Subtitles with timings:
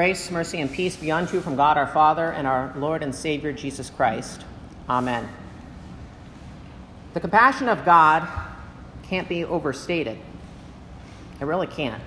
[0.00, 3.14] Grace, mercy, and peace be unto you from God our Father and our Lord and
[3.14, 4.46] Savior Jesus Christ.
[4.88, 5.28] Amen.
[7.12, 8.26] The compassion of God
[9.02, 10.16] can't be overstated.
[11.38, 12.02] It really can't.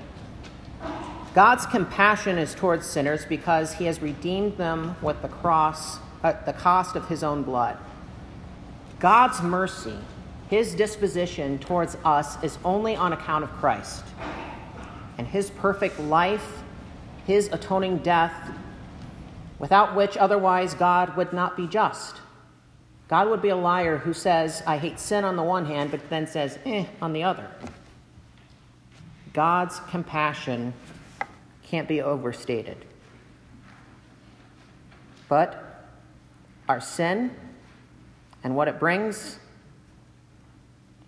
[1.35, 6.53] God's compassion is towards sinners because he has redeemed them with the cross, at the
[6.53, 7.77] cost of his own blood.
[8.99, 9.99] God's mercy,
[10.49, 14.03] his disposition towards us is only on account of Christ
[15.19, 16.62] and his perfect life,
[17.25, 18.51] his atoning death,
[19.59, 22.17] without which otherwise God would not be just.
[23.07, 26.09] God would be a liar who says, I hate sin on the one hand, but
[26.09, 27.47] then says, eh, on the other.
[29.33, 30.73] God's compassion
[31.63, 32.85] can't be overstated.
[35.27, 35.85] But
[36.69, 37.35] our sin
[38.43, 39.39] and what it brings,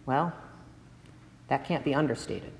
[0.05, 0.33] well,
[1.47, 2.51] that can't be understated.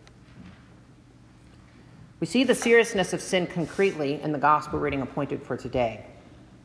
[2.26, 6.04] We see the seriousness of sin concretely in the gospel reading appointed for today,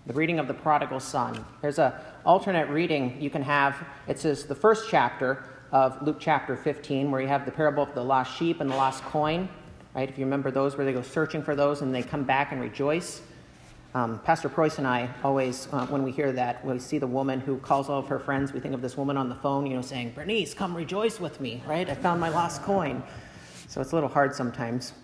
[0.06, 1.44] the reading of the prodigal son.
[1.61, 1.92] There's an
[2.25, 3.77] alternate reading you can have.
[4.08, 7.94] It says the first chapter of Luke chapter 15, where you have the parable of
[7.94, 9.50] the lost sheep and the lost coin,
[9.94, 10.08] right?
[10.08, 12.61] If you remember those, where they go searching for those and they come back and
[12.62, 13.20] rejoice.
[13.92, 17.39] Um, Pastor Preuss and I always, uh, when we hear that, we see the woman
[17.39, 19.77] who calls all of her friends, we think of this woman on the phone, you
[19.77, 21.91] know, saying, Bernice, come rejoice with me, right?
[21.91, 23.02] I found my lost coin.
[23.69, 24.95] So it's a little hard sometimes.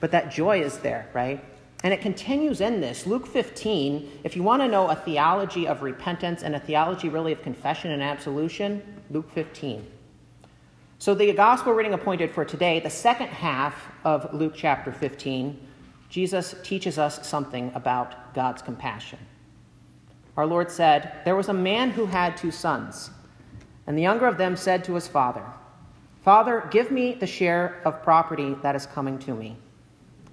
[0.00, 1.42] But that joy is there, right?
[1.82, 3.06] And it continues in this.
[3.06, 7.32] Luke 15, if you want to know a theology of repentance and a theology really
[7.32, 9.86] of confession and absolution, Luke 15.
[10.98, 15.60] So, the gospel reading appointed for today, the second half of Luke chapter 15,
[16.08, 19.18] Jesus teaches us something about God's compassion.
[20.36, 23.10] Our Lord said, There was a man who had two sons,
[23.86, 25.44] and the younger of them said to his father,
[26.22, 29.56] Father, give me the share of property that is coming to me.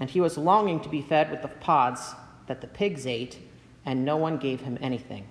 [0.00, 2.14] And he was longing to be fed with the pods
[2.46, 3.38] that the pigs ate,
[3.86, 5.26] and no one gave him anything.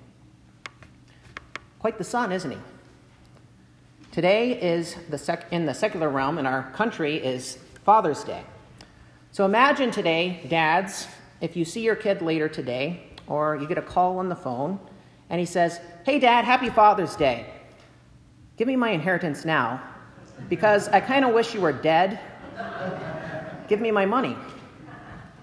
[1.79, 2.57] Quite the son, isn't he?
[4.11, 8.43] Today is the sec- in the secular realm in our country is Father's Day.
[9.31, 11.07] So imagine today, dads,
[11.41, 14.79] if you see your kid later today, or you get a call on the phone,
[15.29, 17.45] and he says, Hey, dad, happy Father's Day.
[18.57, 19.81] Give me my inheritance now,
[20.49, 22.19] because I kind of wish you were dead.
[23.67, 24.35] Give me my money.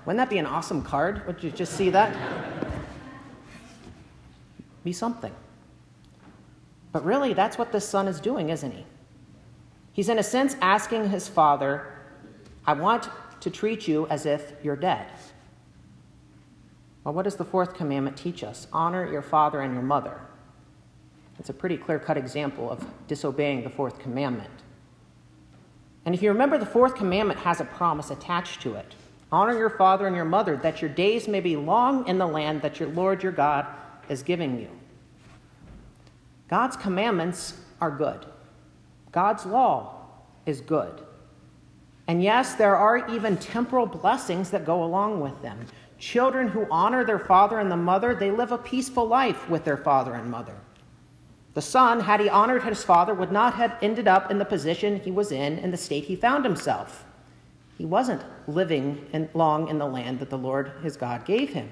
[0.06, 1.26] Wouldn't that be an awesome card?
[1.26, 2.16] Would you just see that?
[4.84, 5.32] Be something.
[6.92, 8.86] But really, that's what this son is doing, isn't he?
[9.92, 11.92] He's, in a sense, asking his father,
[12.66, 13.08] I want
[13.40, 15.08] to treat you as if you're dead.
[17.02, 18.68] Well, what does the fourth commandment teach us?
[18.72, 20.20] Honor your father and your mother.
[21.40, 24.50] It's a pretty clear cut example of disobeying the fourth commandment.
[26.04, 28.94] And if you remember, the fourth commandment has a promise attached to it
[29.32, 32.62] honor your father and your mother, that your days may be long in the land
[32.62, 33.66] that your Lord your God
[34.08, 34.68] is giving you.
[36.48, 38.26] God's commandments are good.
[39.10, 40.04] God's law
[40.46, 41.02] is good.
[42.06, 45.66] And yes, there are even temporal blessings that go along with them.
[45.98, 49.76] Children who honor their father and the mother, they live a peaceful life with their
[49.76, 50.54] father and mother.
[51.54, 55.00] The son, had he honored his father, would not have ended up in the position
[55.00, 57.06] he was in in the state he found himself.
[57.76, 61.70] He wasn't living in, long in the land that the Lord his God gave him.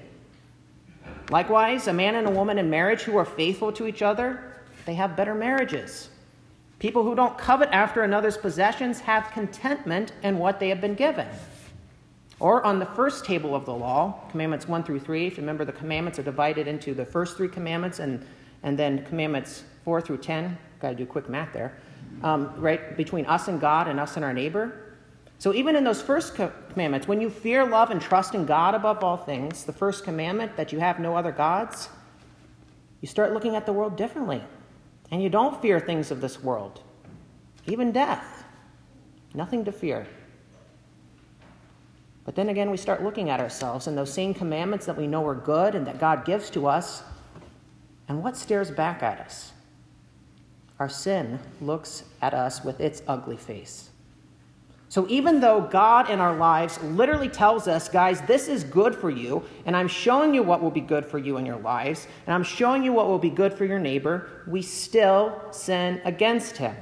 [1.29, 4.55] Likewise, a man and a woman in marriage who are faithful to each other,
[4.85, 6.09] they have better marriages.
[6.77, 11.27] People who don't covet after another's possessions have contentment in what they have been given.
[12.39, 15.65] Or on the first table of the law, commandments 1 through 3, if you remember,
[15.65, 18.23] the commandments are divided into the first three commandments and,
[18.61, 20.57] and then commandments 4 through 10.
[20.81, 21.77] Got to do quick math there.
[22.23, 24.84] Um, right between us and God and us and our neighbor.
[25.37, 29.03] So, even in those first commandments, when you fear, love, and trust in God above
[29.03, 31.89] all things, the first commandment that you have no other gods,
[33.01, 34.41] you start looking at the world differently.
[35.11, 36.81] And you don't fear things of this world,
[37.67, 38.43] even death.
[39.33, 40.07] Nothing to fear.
[42.23, 45.25] But then again, we start looking at ourselves and those same commandments that we know
[45.27, 47.03] are good and that God gives to us.
[48.07, 49.51] And what stares back at us?
[50.79, 53.91] Our sin looks at us with its ugly face.
[54.87, 59.09] So even though God in our lives literally tells us, guys, this is good for
[59.09, 62.33] you, and I'm showing you what will be good for you in your lives, and
[62.33, 66.75] I'm showing you what will be good for your neighbor, we still sin against him.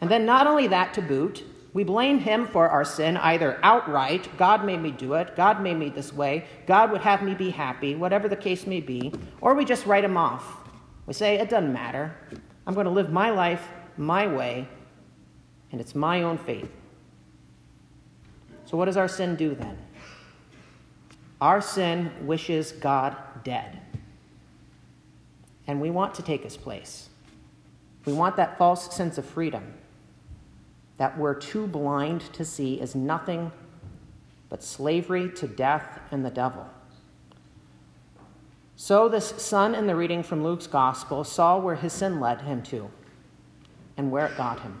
[0.00, 1.42] And then not only that to boot,
[1.72, 5.76] we blame him for our sin either outright, God made me do it, God made
[5.76, 9.54] me this way, God would have me be happy, whatever the case may be, or
[9.54, 10.58] we just write him off.
[11.06, 12.16] We say, it doesn't matter.
[12.66, 14.68] I'm going to live my life my way,
[15.76, 16.70] and it's my own faith.
[18.64, 19.76] So, what does our sin do then?
[21.38, 23.14] Our sin wishes God
[23.44, 23.82] dead.
[25.66, 27.10] And we want to take his place.
[28.06, 29.74] We want that false sense of freedom
[30.96, 33.52] that we're too blind to see is nothing
[34.48, 36.66] but slavery to death and the devil.
[38.76, 42.62] So, this son in the reading from Luke's gospel saw where his sin led him
[42.62, 42.90] to
[43.98, 44.80] and where it got him.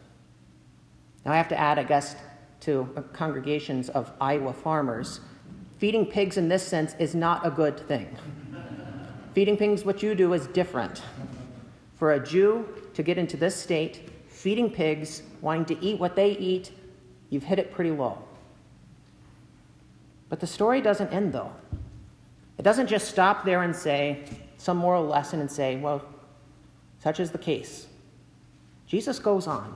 [1.25, 2.15] Now I have to add, I guess,
[2.61, 5.19] to congregations of Iowa farmers,
[5.77, 8.15] feeding pigs in this sense is not a good thing.
[9.33, 11.01] feeding pigs, what you do, is different.
[11.95, 16.31] For a Jew, to get into this state, feeding pigs, wanting to eat what they
[16.37, 16.71] eat,
[17.29, 18.17] you've hit it pretty low.
[20.29, 21.51] But the story doesn't end though.
[22.57, 24.23] It doesn't just stop there and say
[24.57, 26.03] some moral lesson and say, well,
[26.99, 27.87] such is the case.
[28.85, 29.75] Jesus goes on.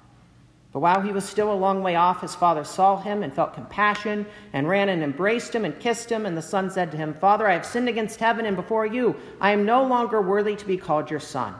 [0.71, 3.53] But while he was still a long way off, his father saw him and felt
[3.53, 6.25] compassion and ran and embraced him and kissed him.
[6.25, 9.17] And the son said to him, Father, I have sinned against heaven and before you.
[9.41, 11.55] I am no longer worthy to be called your son.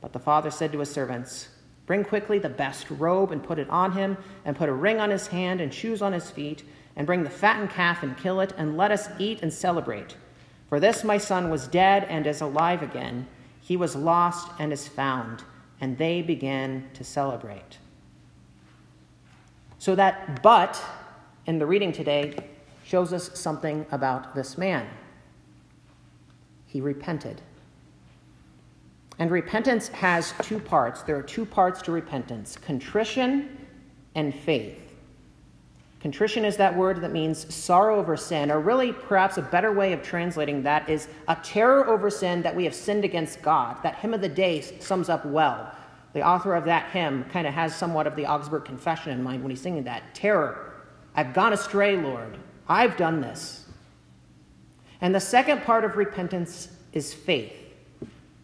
[0.00, 1.48] But the father said to his servants,
[1.86, 5.10] Bring quickly the best robe and put it on him, and put a ring on
[5.10, 6.62] his hand and shoes on his feet,
[6.94, 10.14] and bring the fattened calf and kill it, and let us eat and celebrate.
[10.68, 13.26] For this my son was dead and is alive again.
[13.60, 15.42] He was lost and is found.
[15.80, 17.78] And they began to celebrate.
[19.80, 20.80] So that but
[21.46, 22.36] in the reading today
[22.84, 24.86] shows us something about this man.
[26.66, 27.40] He repented.
[29.18, 31.00] And repentance has two parts.
[31.00, 33.66] There are two parts to repentance contrition
[34.14, 34.76] and faith.
[36.02, 39.94] Contrition is that word that means sorrow over sin, or really, perhaps a better way
[39.94, 43.82] of translating that is a terror over sin that we have sinned against God.
[43.82, 45.74] That hymn of the day sums up well.
[46.12, 49.42] The author of that hymn kind of has somewhat of the Augsburg Confession in mind
[49.42, 50.14] when he's singing that.
[50.14, 50.74] Terror.
[51.14, 52.36] I've gone astray, Lord.
[52.68, 53.66] I've done this.
[55.00, 57.60] And the second part of repentance is faith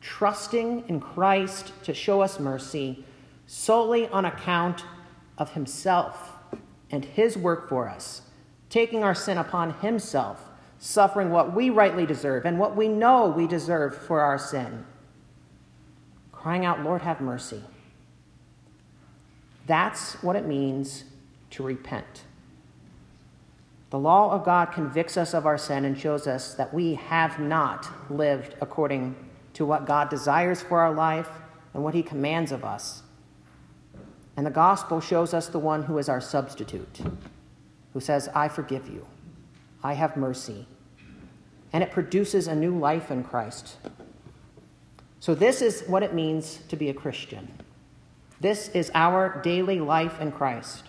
[0.06, 3.04] trusting in Christ to show us mercy
[3.46, 4.84] solely on account
[5.36, 6.32] of himself
[6.90, 8.22] and his work for us,
[8.70, 13.48] taking our sin upon himself, suffering what we rightly deserve and what we know we
[13.48, 14.84] deserve for our sin,
[16.46, 17.60] crying out, Lord, have mercy.
[19.66, 21.02] That's what it means
[21.50, 22.22] to repent.
[23.90, 27.40] The law of God convicts us of our sin and shows us that we have
[27.40, 29.16] not lived according
[29.54, 31.28] to what God desires for our life
[31.74, 33.02] and what He commands of us.
[34.36, 37.00] And the gospel shows us the one who is our substitute,
[37.92, 39.04] who says, I forgive you,
[39.82, 40.68] I have mercy.
[41.72, 43.78] And it produces a new life in Christ.
[45.26, 47.48] So, this is what it means to be a Christian.
[48.40, 50.84] This is our daily life in Christ.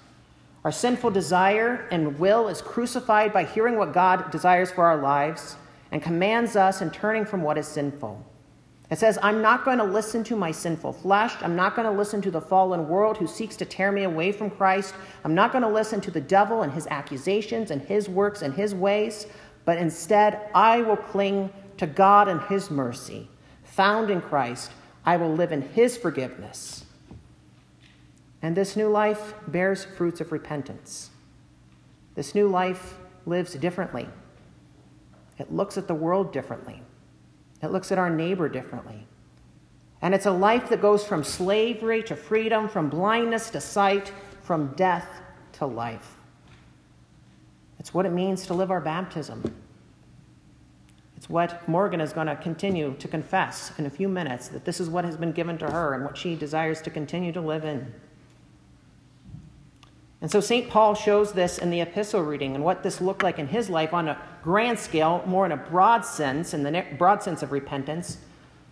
[0.63, 5.56] Our sinful desire and will is crucified by hearing what God desires for our lives
[5.91, 8.24] and commands us in turning from what is sinful.
[8.91, 11.34] It says, I'm not going to listen to my sinful flesh.
[11.41, 14.32] I'm not going to listen to the fallen world who seeks to tear me away
[14.32, 14.94] from Christ.
[15.24, 18.53] I'm not going to listen to the devil and his accusations and his works and
[18.53, 19.25] his ways,
[19.65, 23.29] but instead, I will cling to God and his mercy.
[23.77, 24.72] Found in Christ,
[25.05, 26.84] I will live in his forgiveness.
[28.41, 31.12] And this new life bears fruits of repentance.
[32.15, 32.96] This new life
[33.27, 34.10] lives differently.
[35.38, 36.81] It looks at the world differently.
[37.62, 39.05] It looks at our neighbor differently.
[40.01, 44.74] And it's a life that goes from slavery to freedom, from blindness to sight, from
[44.74, 45.07] death
[45.53, 46.15] to life.
[47.77, 49.43] It's what it means to live our baptism.
[51.17, 54.79] It's what Morgan is going to continue to confess in a few minutes that this
[54.79, 57.65] is what has been given to her and what she desires to continue to live
[57.65, 57.91] in.
[60.21, 60.69] And so St.
[60.69, 63.93] Paul shows this in the epistle reading and what this looked like in his life
[63.93, 68.17] on a grand scale, more in a broad sense, in the broad sense of repentance,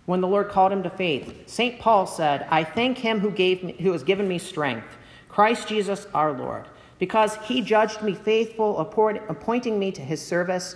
[0.05, 1.47] when the Lord called him to faith.
[1.47, 1.79] St.
[1.79, 4.97] Paul said, I thank him who, gave me, who has given me strength,
[5.29, 6.65] Christ Jesus our Lord,
[6.99, 10.75] because he judged me faithful, appointing me to his service,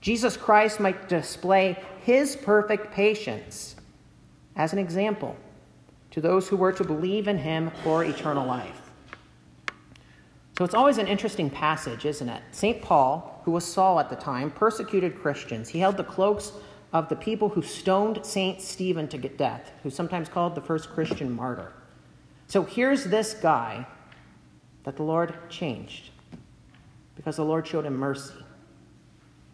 [0.00, 3.76] Jesus Christ might display his perfect patience
[4.56, 5.36] as an example
[6.10, 8.90] to those who were to believe in him for eternal life.
[10.56, 12.42] So it's always an interesting passage, isn't it?
[12.50, 12.82] St.
[12.82, 15.68] Paul, who was Saul at the time, persecuted Christians.
[15.68, 16.52] He held the cloaks
[16.92, 18.60] of the people who stoned St.
[18.60, 21.72] Stephen to get death, who's sometimes called the first Christian martyr.
[22.48, 23.86] So here's this guy
[24.84, 26.10] that the Lord changed
[27.14, 28.34] because the Lord showed him mercy.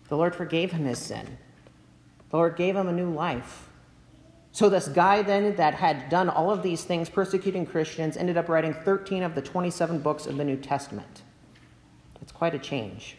[0.08, 1.38] The Lord forgave him his sin.
[2.30, 3.68] The Lord gave him a new life.
[4.52, 8.48] So, this guy then that had done all of these things, persecuting Christians, ended up
[8.48, 11.22] writing 13 of the 27 books of the New Testament.
[12.22, 13.16] It's quite a change.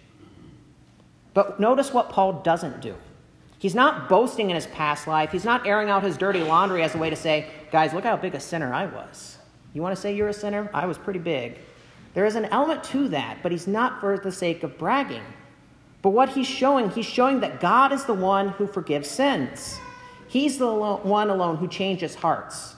[1.34, 2.96] But notice what Paul doesn't do.
[3.60, 5.32] He's not boasting in his past life.
[5.32, 8.15] He's not airing out his dirty laundry as a way to say, guys, look how
[8.15, 9.38] big a sinner I was.
[9.74, 10.70] You want to say you're a sinner?
[10.74, 11.58] I was pretty big.
[12.13, 15.24] There is an element to that, but he's not for the sake of bragging.
[16.05, 19.79] But what he's showing, he's showing that God is the one who forgives sins.
[20.27, 22.75] He's the one alone who changes hearts.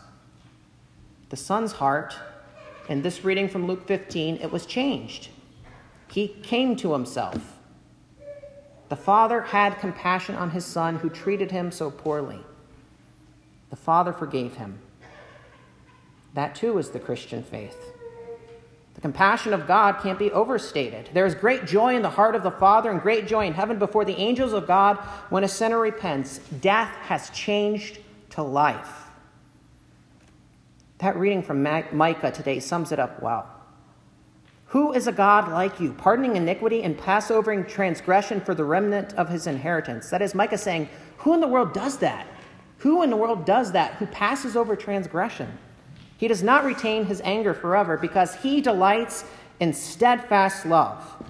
[1.28, 2.16] The Son's heart,
[2.88, 5.28] in this reading from Luke 15, it was changed.
[6.10, 7.58] He came to himself.
[8.88, 12.40] The Father had compassion on his Son who treated him so poorly.
[13.72, 14.80] The Father forgave him.
[16.34, 17.92] That too is the Christian faith.
[18.98, 21.12] The compassion of God can't be overstated.
[21.14, 23.78] There is great joy in the heart of the Father and great joy in heaven
[23.78, 24.98] before the angels of God
[25.30, 26.40] when a sinner repents.
[26.62, 28.00] Death has changed
[28.32, 29.04] to life.
[30.98, 33.48] That reading from Micah today sums it up well.
[34.72, 39.30] Who is a God like you, pardoning iniquity and passovering transgression for the remnant of
[39.30, 40.10] his inheritance?
[40.10, 42.26] That is Micah saying, Who in the world does that?
[42.80, 45.56] Who in the world does that who passes over transgression?
[46.18, 49.24] He does not retain his anger forever because he delights
[49.60, 51.24] in steadfast love.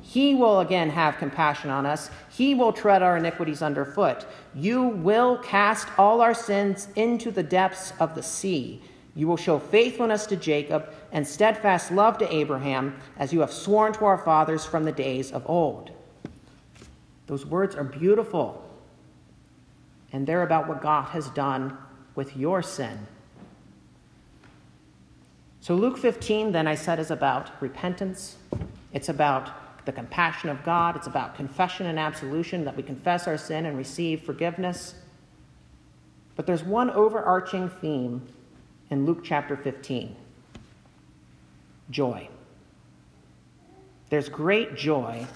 [0.00, 2.10] He will again have compassion on us.
[2.30, 4.26] He will tread our iniquities underfoot.
[4.54, 8.82] You will cast all our sins into the depths of the sea.
[9.14, 13.92] You will show faithfulness to Jacob and steadfast love to Abraham, as you have sworn
[13.94, 15.90] to our fathers from the days of old.
[17.26, 18.64] Those words are beautiful,
[20.12, 21.76] and they're about what God has done
[22.14, 23.06] with your sin
[25.60, 28.38] so, Luke 15, then I said, is about repentance.
[28.94, 30.96] It's about the compassion of God.
[30.96, 34.94] It's about confession and absolution, that we confess our sin and receive forgiveness.
[36.34, 38.26] But there's one overarching theme
[38.88, 40.16] in Luke chapter 15
[41.90, 42.28] joy.
[44.08, 45.26] There's great joy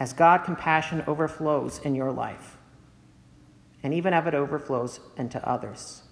[0.00, 2.56] as God compassion overflows in your life,
[3.82, 6.02] and even as it overflows into others.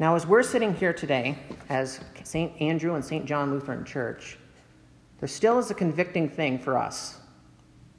[0.00, 1.36] Now, as we're sitting here today
[1.68, 2.52] as St.
[2.62, 3.26] Andrew and St.
[3.26, 4.38] John Lutheran Church,
[5.18, 7.18] there still is a convicting thing for us.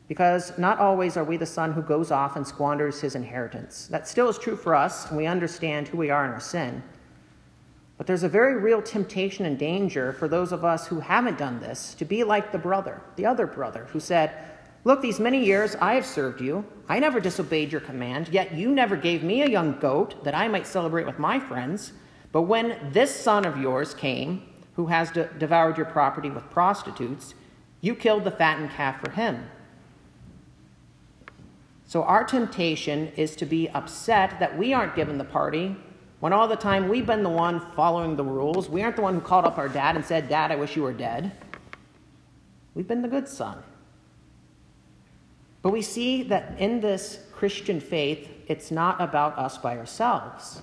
[0.07, 3.87] Because not always are we the son who goes off and squanders his inheritance.
[3.87, 6.81] That still is true for us, and we understand who we are in our sin.
[7.97, 11.59] But there's a very real temptation and danger for those of us who haven't done
[11.59, 14.31] this to be like the brother, the other brother, who said,
[14.85, 16.65] Look, these many years I have served you.
[16.87, 20.47] I never disobeyed your command, yet you never gave me a young goat that I
[20.47, 21.93] might celebrate with my friends.
[22.31, 24.43] But when this son of yours came,
[24.75, 27.35] who has de- devoured your property with prostitutes,
[27.81, 29.49] you killed the fattened calf for him.
[31.85, 35.75] So our temptation is to be upset that we aren't given the party
[36.19, 38.69] when all the time we've been the one following the rules.
[38.69, 40.83] We aren't the one who called up our dad and said, Dad, I wish you
[40.83, 41.31] were dead.
[42.75, 43.63] We've been the good son.
[45.61, 50.61] But we see that in this Christian faith, it's not about us by ourselves.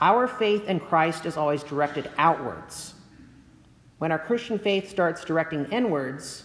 [0.00, 2.94] Our faith in Christ is always directed outwards.
[3.98, 6.44] When our Christian faith starts directing inwards,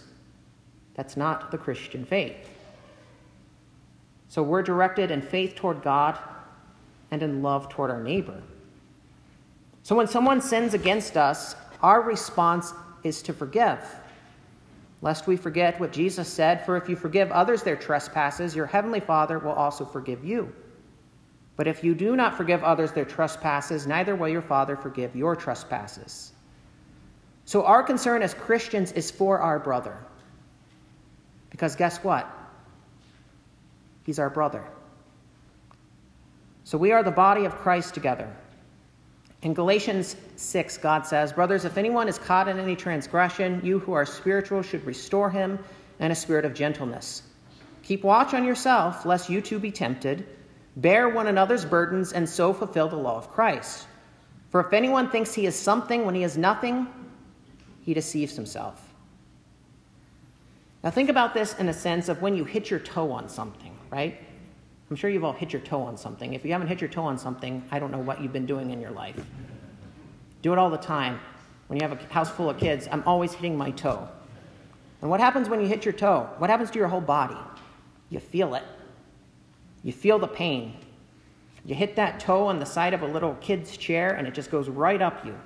[0.94, 2.36] that's not the Christian faith.
[4.28, 6.18] So we're directed in faith toward God
[7.10, 8.42] and in love toward our neighbor.
[9.82, 12.74] So when someone sins against us, our response
[13.04, 13.78] is to forgive.
[15.02, 19.00] Lest we forget what Jesus said, for if you forgive others their trespasses, your heavenly
[19.00, 20.52] Father will also forgive you.
[21.56, 25.36] But if you do not forgive others their trespasses, neither will your Father forgive your
[25.36, 26.32] trespasses.
[27.44, 29.96] So our concern as Christians is for our brother.
[31.50, 32.28] Because guess what?
[34.04, 34.64] He's our brother.
[36.64, 38.34] So we are the body of Christ together.
[39.46, 43.92] In Galatians 6, God says, Brothers, if anyone is caught in any transgression, you who
[43.92, 45.60] are spiritual should restore him
[46.00, 47.22] in a spirit of gentleness.
[47.84, 50.26] Keep watch on yourself, lest you too be tempted.
[50.78, 53.86] Bear one another's burdens, and so fulfill the law of Christ.
[54.50, 56.88] For if anyone thinks he is something when he is nothing,
[57.82, 58.92] he deceives himself.
[60.82, 63.78] Now, think about this in a sense of when you hit your toe on something,
[63.92, 64.20] right?
[64.90, 66.34] I'm sure you've all hit your toe on something.
[66.34, 68.70] If you haven't hit your toe on something, I don't know what you've been doing
[68.70, 69.20] in your life.
[70.42, 71.18] Do it all the time.
[71.66, 74.08] When you have a house full of kids, I'm always hitting my toe.
[75.02, 76.30] And what happens when you hit your toe?
[76.38, 77.36] What happens to your whole body?
[78.10, 78.62] You feel it.
[79.82, 80.76] You feel the pain.
[81.64, 84.52] You hit that toe on the side of a little kid's chair, and it just
[84.52, 85.36] goes right up you.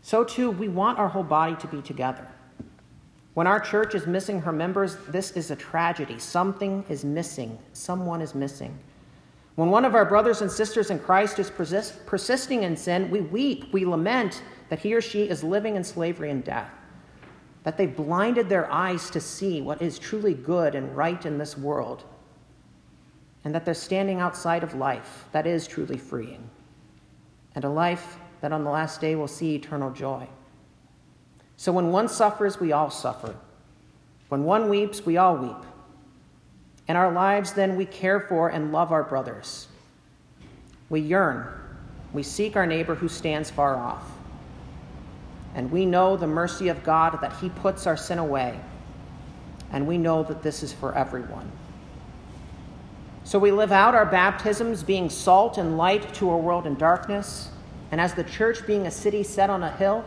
[0.00, 2.26] So, too, we want our whole body to be together.
[3.34, 6.18] When our church is missing her members, this is a tragedy.
[6.18, 8.78] Something is missing, someone is missing.
[9.54, 13.20] When one of our brothers and sisters in Christ is persist- persisting in sin, we
[13.20, 16.70] weep, we lament that he or she is living in slavery and death,
[17.64, 21.56] that they've blinded their eyes to see what is truly good and right in this
[21.56, 22.04] world,
[23.44, 26.48] and that they're standing outside of life that is truly freeing,
[27.54, 30.26] and a life that on the last day will see eternal joy.
[31.56, 33.34] So when one suffers, we all suffer.
[34.28, 35.66] When one weeps, we all weep.
[36.88, 39.68] In our lives, then, we care for and love our brothers.
[40.88, 41.46] We yearn.
[42.12, 44.10] We seek our neighbor who stands far off.
[45.54, 48.58] And we know the mercy of God that He puts our sin away.
[49.70, 51.50] And we know that this is for everyone.
[53.24, 57.50] So we live out our baptisms being salt and light to a world in darkness,
[57.90, 60.04] and as the church being a city set on a hill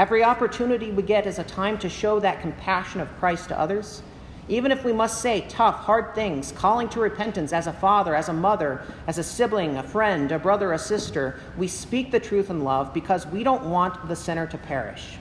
[0.00, 4.02] Every opportunity we get is a time to show that compassion of Christ to others.
[4.48, 8.30] Even if we must say tough, hard things, calling to repentance as a father, as
[8.30, 12.48] a mother, as a sibling, a friend, a brother, a sister, we speak the truth
[12.48, 15.18] in love because we don't want the sinner to perish.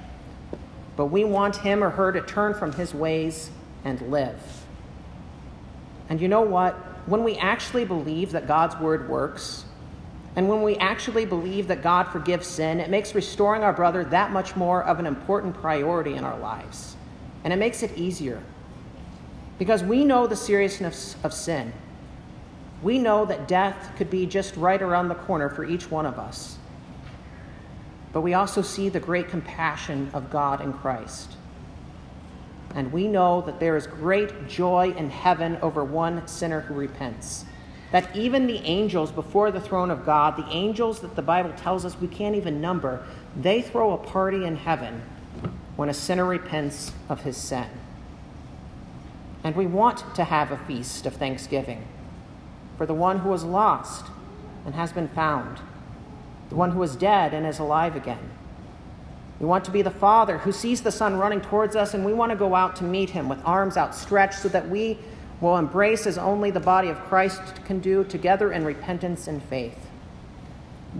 [0.95, 3.51] But we want him or her to turn from his ways
[3.83, 4.41] and live.
[6.07, 6.75] And you know what?
[7.05, 9.65] When we actually believe that God's word works,
[10.39, 14.31] and when we actually believe that God forgives sin, it makes restoring our brother that
[14.31, 16.95] much more of an important priority in our lives.
[17.43, 18.41] And it makes it easier.
[19.57, 21.73] Because we know the seriousness of sin.
[22.81, 26.17] We know that death could be just right around the corner for each one of
[26.17, 26.57] us.
[28.13, 31.35] But we also see the great compassion of God in Christ.
[32.75, 37.43] And we know that there is great joy in heaven over one sinner who repents
[37.91, 41.85] that even the angels before the throne of God, the angels that the Bible tells
[41.85, 43.03] us we can't even number,
[43.35, 45.01] they throw a party in heaven
[45.75, 47.67] when a sinner repents of his sin.
[49.43, 51.87] And we want to have a feast of thanksgiving
[52.77, 54.05] for the one who was lost
[54.65, 55.59] and has been found,
[56.49, 58.29] the one who was dead and is alive again.
[59.39, 62.13] We want to be the Father who sees the Son running towards us, and we
[62.13, 64.97] want to go out to meet him with arms outstretched so that we
[65.41, 69.87] will embrace as only the body of Christ can do together in repentance and faith.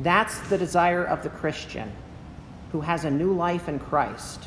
[0.01, 1.91] That's the desire of the Christian
[2.71, 4.43] who has a new life in Christ.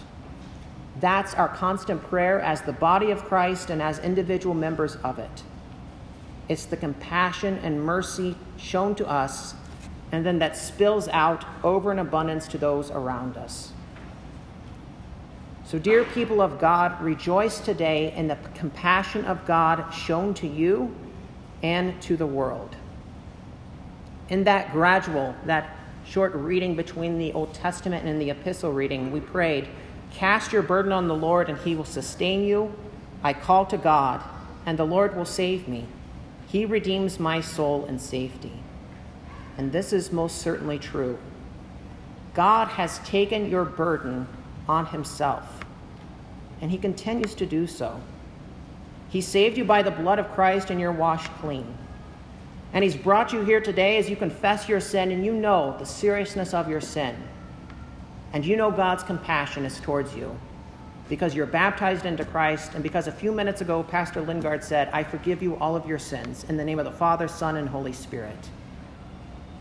[1.01, 5.43] That's our constant prayer as the body of Christ and as individual members of it.
[6.49, 9.55] It's the compassion and mercy shown to us,
[10.13, 13.73] and then that spills out over in abundance to those around us.
[15.73, 20.95] So, dear people of God, rejoice today in the compassion of God shown to you
[21.63, 22.77] and to the world.
[24.29, 29.21] In that gradual, that short reading between the Old Testament and the epistle reading, we
[29.21, 29.67] prayed,
[30.11, 32.75] Cast your burden on the Lord, and he will sustain you.
[33.23, 34.23] I call to God,
[34.67, 35.87] and the Lord will save me.
[36.49, 38.53] He redeems my soul in safety.
[39.57, 41.19] And this is most certainly true.
[42.35, 44.29] God has taken your burden
[44.69, 45.62] on himself
[46.63, 48.01] and he continues to do so.
[49.11, 51.77] He saved you by the blood of Christ, and you're washed clean.
[52.73, 55.85] And He's brought you here today as you confess your sin and you know the
[55.85, 57.15] seriousness of your sin.
[58.33, 60.35] And you know God's compassion is towards you
[61.11, 65.05] because you're baptized into Christ, and because a few minutes ago Pastor Lingard said, I
[65.05, 67.93] forgive you all of your sins in the name of the Father, Son, and Holy
[67.93, 68.49] Spirit.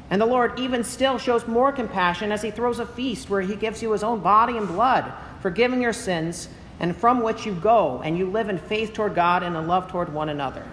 [0.10, 3.58] And the Lord even still shows more compassion as He throws a feast where He
[3.58, 5.12] gives you His own body and blood,
[5.42, 6.48] forgiving your sins,
[6.82, 9.88] and from which you go and you live in faith toward God and in love
[9.88, 10.66] toward one another.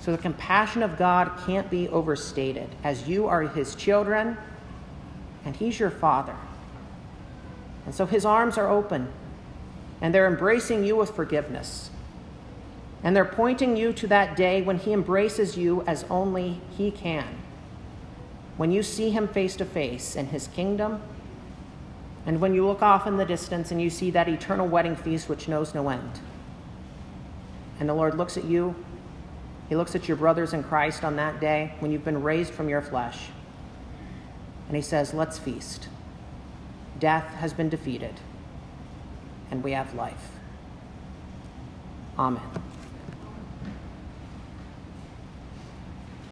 [0.00, 4.38] So the compassion of God can't be overstated, as you are His children
[5.44, 6.34] and He's your Father.
[7.84, 9.08] And so His arms are open,
[10.00, 11.90] and they're embracing you with forgiveness.
[13.02, 17.26] And they're pointing you to that day when He embraces you as only He can.
[18.56, 21.02] When you see Him face to face in His kingdom,
[22.26, 25.28] and when you look off in the distance and you see that eternal wedding feast
[25.28, 26.20] which knows no end.
[27.78, 28.74] And the Lord looks at you,
[29.68, 32.68] He looks at your brothers in Christ on that day when you've been raised from
[32.68, 33.26] your flesh,
[34.68, 35.88] and He says, Let's feast.
[36.98, 38.14] Death has been defeated,
[39.50, 40.30] and we have life.
[42.18, 42.40] Amen.